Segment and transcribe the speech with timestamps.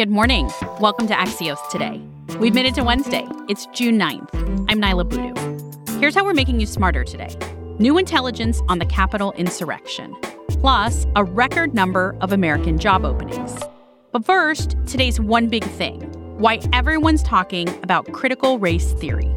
[0.00, 0.50] Good morning.
[0.80, 2.00] Welcome to Axios today.
[2.38, 3.28] We've made it to Wednesday.
[3.50, 4.30] It's June 9th.
[4.70, 6.00] I'm Niala Boodhoo.
[6.00, 7.36] Here's how we're making you smarter today
[7.78, 10.16] new intelligence on the Capitol insurrection,
[10.48, 13.62] plus a record number of American job openings.
[14.10, 16.00] But first, today's one big thing
[16.38, 19.30] why everyone's talking about critical race theory.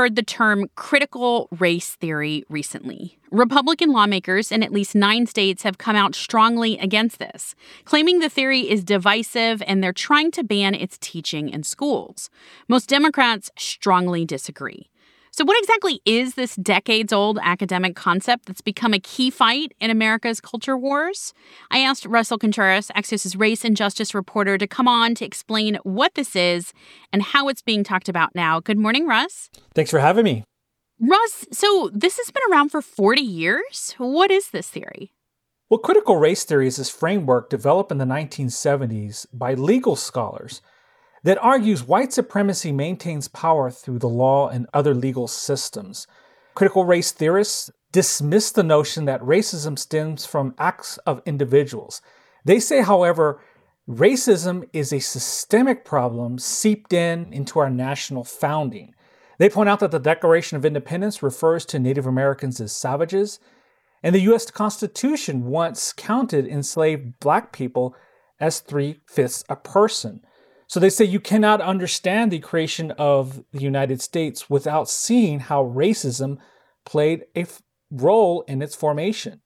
[0.00, 3.18] Heard the term critical race theory recently.
[3.30, 7.54] Republican lawmakers in at least nine states have come out strongly against this,
[7.84, 12.30] claiming the theory is divisive and they're trying to ban its teaching in schools.
[12.66, 14.88] Most Democrats strongly disagree.
[15.32, 19.88] So, what exactly is this decades old academic concept that's become a key fight in
[19.88, 21.32] America's culture wars?
[21.70, 26.14] I asked Russell Contreras, Axios' race and justice reporter, to come on to explain what
[26.14, 26.72] this is
[27.12, 28.58] and how it's being talked about now.
[28.58, 29.50] Good morning, Russ.
[29.72, 30.42] Thanks for having me.
[30.98, 33.94] Russ, so this has been around for 40 years.
[33.98, 35.12] What is this theory?
[35.70, 40.60] Well, critical race theory is this framework developed in the 1970s by legal scholars
[41.22, 46.06] that argues white supremacy maintains power through the law and other legal systems.
[46.54, 52.00] Critical race theorists dismiss the notion that racism stems from acts of individuals.
[52.44, 53.40] They say, however,
[53.88, 58.94] racism is a systemic problem seeped in into our national founding.
[59.38, 63.40] They point out that the Declaration of Independence refers to Native Americans as savages,
[64.02, 64.50] and the U.S.
[64.50, 67.94] Constitution once counted enslaved black people
[68.38, 70.24] as three fifths a person.
[70.70, 75.64] So they say you cannot understand the creation of the United States without seeing how
[75.64, 76.38] racism
[76.84, 79.40] played a f- role in its formation.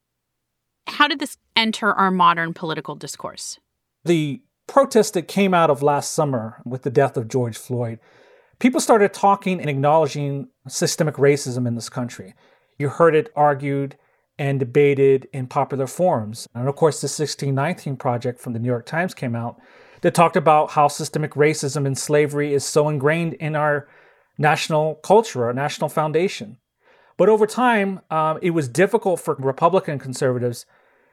[0.86, 3.58] How did this enter our modern political discourse?
[4.04, 8.00] The protest that came out of last summer with the death of George Floyd,
[8.58, 12.34] people started talking and acknowledging systemic racism in this country.
[12.76, 13.96] You heard it argued
[14.38, 16.46] and debated in popular forums.
[16.54, 19.58] And of course, the 1619 Project from the New York Times came out
[20.04, 23.88] that talked about how systemic racism and slavery is so ingrained in our
[24.36, 26.58] national culture, our national foundation.
[27.16, 30.66] But over time, um, it was difficult for Republican conservatives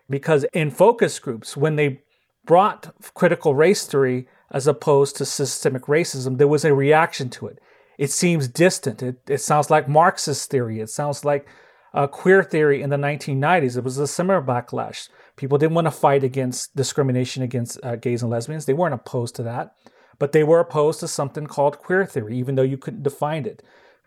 [0.09, 2.01] because in focus groups, when they
[2.43, 7.59] brought critical race theory as opposed to systemic racism, there was a reaction to it.
[7.97, 9.01] It seems distant.
[9.01, 10.81] It, it sounds like Marxist theory.
[10.81, 11.47] It sounds like
[11.93, 13.77] uh, queer theory in the 1990s.
[13.77, 15.07] It was a similar backlash.
[15.41, 18.67] People didn't want to fight against discrimination against uh, gays and lesbians.
[18.67, 19.75] They weren't opposed to that,
[20.19, 23.63] but they were opposed to something called queer theory, even though you couldn't define it.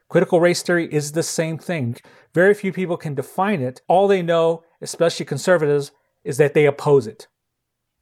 [0.08, 1.96] Critical race theory is the same thing.
[2.34, 3.82] Very few people can define it.
[3.88, 5.90] All they know, especially conservatives,
[6.22, 7.26] is that they oppose it.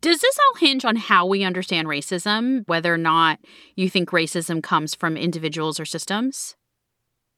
[0.03, 3.39] Does this all hinge on how we understand racism, whether or not
[3.77, 6.55] you think racism comes from individuals or systems?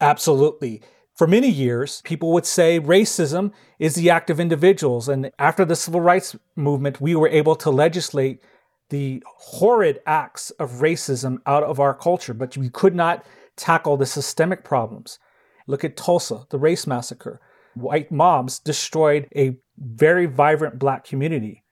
[0.01, 0.83] Absolutely.
[1.15, 5.09] For many years, people would say racism is the act of individuals.
[5.09, 8.43] And after the civil rights movement, we were able to legislate
[8.91, 13.25] the horrid acts of racism out of our culture, but we could not
[13.57, 15.21] tackle the systemic problems.
[15.69, 17.41] Look at Tulsa, the race massacre.
[17.75, 21.63] White mobs destroyed a very vibrant black community.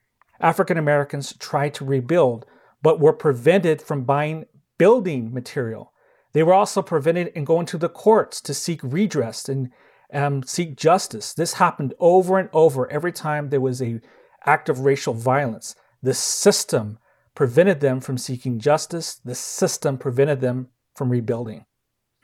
[0.40, 2.46] African Americans tried to rebuild,
[2.80, 4.46] but were prevented from buying
[4.78, 5.91] building material
[6.32, 9.70] they were also prevented in going to the courts to seek redress and
[10.12, 11.34] um, seek justice.
[11.34, 14.00] This happened over and over every time there was a
[14.46, 15.74] act of racial violence.
[16.02, 16.98] The system
[17.34, 19.20] prevented them from seeking justice.
[19.24, 21.64] The system prevented them from rebuilding.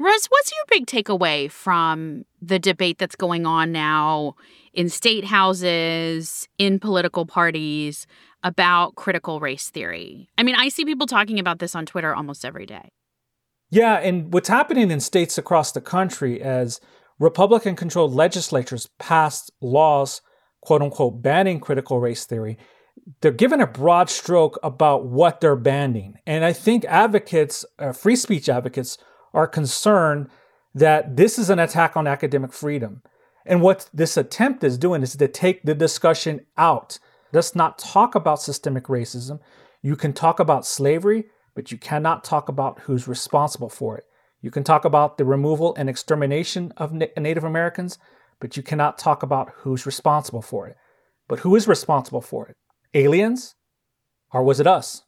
[0.00, 4.36] Russ, what's your big takeaway from the debate that's going on now
[4.72, 8.06] in state houses, in political parties
[8.44, 10.28] about critical race theory?
[10.38, 12.92] I mean, I see people talking about this on Twitter almost every day.
[13.70, 16.80] Yeah, and what's happening in states across the country as
[17.18, 20.22] Republican controlled legislatures passed laws,
[20.60, 22.56] quote unquote, banning critical race theory,
[23.20, 26.18] they're given a broad stroke about what they're banning.
[26.26, 28.98] And I think advocates, uh, free speech advocates,
[29.34, 30.28] are concerned
[30.74, 33.02] that this is an attack on academic freedom.
[33.44, 36.98] And what this attempt is doing is to take the discussion out.
[37.32, 39.40] Let's not talk about systemic racism.
[39.82, 41.26] You can talk about slavery,
[41.58, 44.05] but you cannot talk about who's responsible for it.
[44.40, 47.99] You can talk about the removal and extermination of Native Americans,
[48.38, 50.76] but you cannot talk about who's responsible for it.
[51.26, 52.55] But who is responsible for it?
[52.94, 53.56] Aliens?
[54.32, 55.02] Or was it us?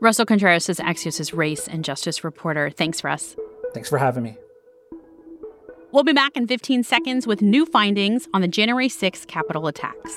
[0.00, 2.70] Russell Contreras is Axios' race and justice reporter.
[2.70, 3.34] Thanks, Russ.
[3.74, 4.36] Thanks for having me.
[5.90, 10.16] We'll be back in 15 seconds with new findings on the January 6th Capitol attacks.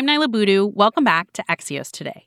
[0.00, 0.64] I'm Niala Boodhoo.
[0.64, 2.26] Welcome back to Axios Today.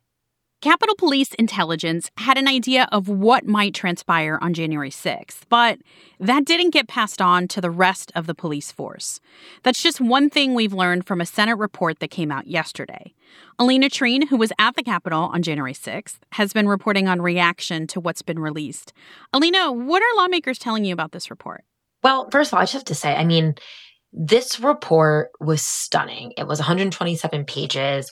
[0.61, 5.79] Capitol Police intelligence had an idea of what might transpire on January 6th, but
[6.19, 9.19] that didn't get passed on to the rest of the police force.
[9.63, 13.15] That's just one thing we've learned from a Senate report that came out yesterday.
[13.59, 17.87] Alayna Treene, who was at the Capitol on January 6th, has been reporting on reaction
[17.87, 18.93] to what's been released.
[19.33, 21.63] Alayna, what are lawmakers telling you about this report?
[22.03, 23.55] Well, first of all, I just have to say, I mean,
[24.13, 26.33] this report was stunning.
[26.37, 28.11] It was 127 pages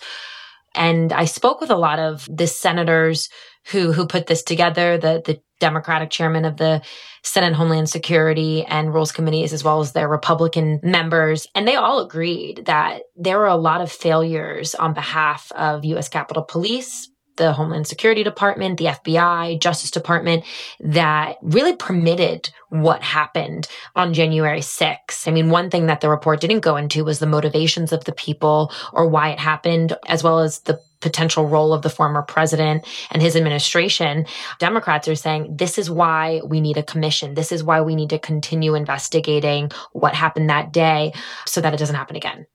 [0.76, 3.30] and I spoke with a lot of the senators
[3.68, 6.82] who who put this together, the the Democratic chairman of the
[7.24, 11.48] Senate Homeland Security and Rules Committees, as well as their Republican members.
[11.54, 16.10] And they all agreed that there were a lot of failures on behalf of U.S.
[16.10, 20.44] Capitol Police, the Homeland Security Department, the FBI, Justice Department
[20.80, 25.28] that really permitted what happened on January 6th.
[25.28, 28.14] I mean, one thing that the report didn't go into was the motivations of the
[28.14, 32.86] people or why it happened, as well as the potential role of the former president
[33.10, 34.26] and his administration,
[34.60, 37.34] Democrats are saying this is why we need a commission.
[37.34, 41.12] This is why we need to continue investigating what happened that day
[41.46, 42.46] so that it doesn't happen again.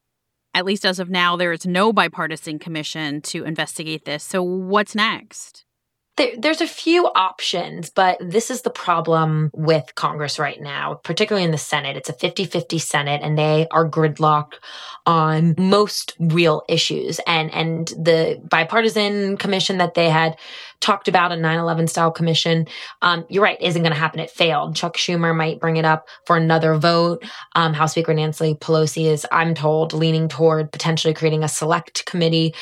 [0.57, 4.25] At least as of now, there is no bipartisan commission to investigate this.
[4.25, 5.66] So, what's next?
[6.17, 11.45] There, there's a few options, but this is the problem with Congress right now, particularly
[11.45, 11.97] in the Senate.
[11.97, 14.55] It's a 50 50 Senate, and they are gridlocked
[15.05, 17.21] on most real issues.
[17.27, 20.39] And, and the bipartisan commission that they had
[20.81, 22.67] talked about, a 9 11 style commission,
[23.03, 24.21] um, you're right, isn't going to happen.
[24.21, 24.75] It failed.
[24.75, 27.25] Chuck Schumer might bring it up for another vote.
[27.55, 32.55] Um, House Speaker Nancy Pelosi is, I'm told, leaning toward potentially creating a select committee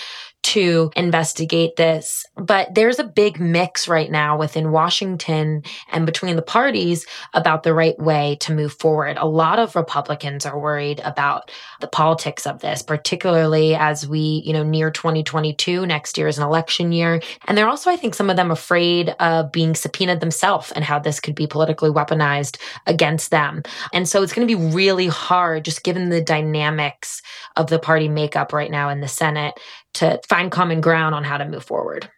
[0.44, 2.26] to investigate this.
[2.36, 7.72] But there's a big mix right now within Washington and between the parties about the
[7.72, 9.16] right way to move forward.
[9.16, 11.50] A lot of Republicans are worried about
[11.80, 15.86] the politics of this, particularly as we, you know, near 2022.
[15.86, 17.22] Next year is an election year.
[17.48, 20.98] And they're also, I think, some of them afraid of being subpoenaed themselves and how
[20.98, 23.62] this could be politically weaponized against them.
[23.94, 27.22] And so it's going to be really hard, just given the dynamics
[27.56, 29.54] of the party makeup right now in the Senate,
[29.94, 32.10] to find common ground on how to move forward.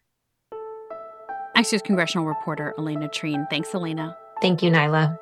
[1.57, 3.49] Axios congressional reporter Alayna Treene.
[3.49, 4.15] Thanks, Alayna.
[4.43, 5.19] Thank you, Niala.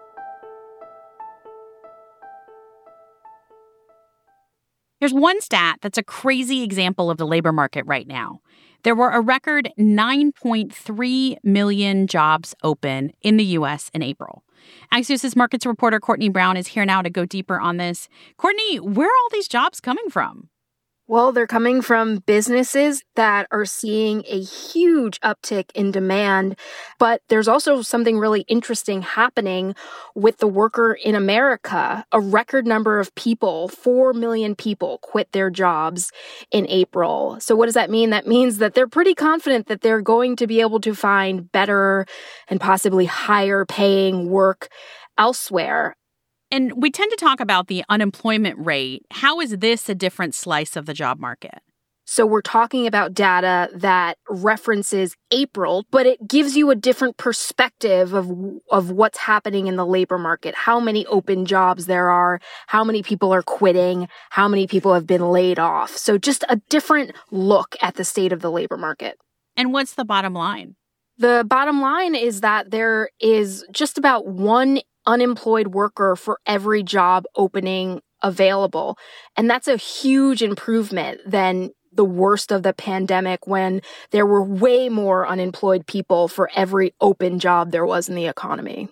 [5.01, 8.41] There's one stat that's a crazy example of the labor market right now.
[8.85, 13.91] There were a record 9.3 million jobs open in the U.S.
[13.93, 14.45] in April.
[14.93, 18.09] Axios' markets reporter Courtney Brown is here now to go deeper on this.
[18.39, 20.49] Courtney, where are all these jobs coming from?
[21.07, 26.59] Well, they're coming from businesses that are seeing a huge uptick in demand.
[26.99, 29.75] But there's also something really interesting happening
[30.15, 32.07] with the worker in America.
[32.11, 36.11] A record number of people, 4 million people, quit their jobs
[36.51, 37.37] in April.
[37.39, 38.09] So, what does that mean?
[38.09, 42.07] That means that they're pretty confident that they're going to be able to find better
[42.49, 44.69] and possibly higher paying work
[45.19, 45.97] elsewhere.
[46.51, 49.05] And we tend to talk about the unemployment rate.
[49.11, 51.61] How is this a different slice of the job market?
[52.07, 58.13] So we're talking about data that references April, but it gives you a different perspective
[58.13, 58.31] of
[58.71, 63.03] of what's happening in the labor market, how many open jobs there are, how many
[63.03, 65.97] people are quitting, how many people have been laid off.
[65.97, 69.19] So just a different look at the state of the labor market.
[69.57, 70.77] And what's the bottom line?
[71.17, 77.25] The bottom line is that there is just about one unemployed worker for every job
[77.37, 78.97] opening available.
[79.37, 83.81] And that's a huge improvement than the worst of the pandemic when
[84.11, 88.89] there were way more unemployed people for every open job there was in the economy.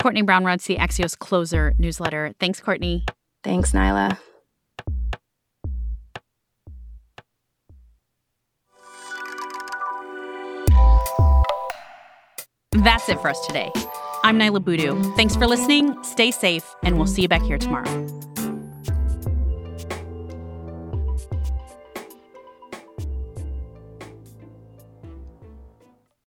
[0.00, 2.32] Courtney Brown runs the Axios Closer newsletter.
[2.40, 3.04] Thanks, Courtney.
[3.44, 4.18] Thanks, Niala.
[12.72, 13.70] That's it for us today.
[14.30, 15.02] I'm Niala Boodhoo.
[15.16, 16.00] Thanks for listening.
[16.04, 18.06] Stay safe, and we'll see you back here tomorrow.